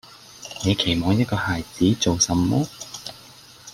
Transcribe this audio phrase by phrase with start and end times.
[0.65, 2.65] 你期望一個孩子做什麼？